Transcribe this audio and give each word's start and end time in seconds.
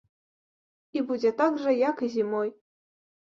І 0.97 1.03
будзе 1.09 1.31
так 1.41 1.59
жа, 1.65 1.75
як 1.89 1.97
і 2.07 2.09
зімой. 2.17 2.49